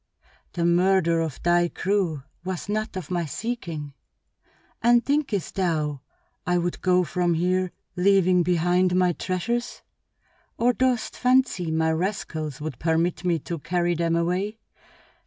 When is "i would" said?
6.43-6.81